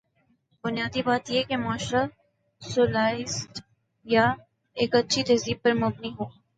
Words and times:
بنیادی 0.63 1.01
بات 1.01 1.29
یہ 1.29 1.37
ہے 1.37 1.43
کہ 1.43 1.57
معاشرہ 1.57 2.03
سولائزڈ 2.61 3.59
یا 4.05 4.25
ایک 4.77 4.95
اچھی 4.95 5.23
تہذیب 5.23 5.57
پہ 5.61 5.73
مبنی 5.73 6.11
ہو۔ 6.19 6.25